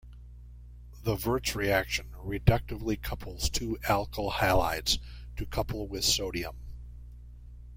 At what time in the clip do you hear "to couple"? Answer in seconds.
5.37-5.87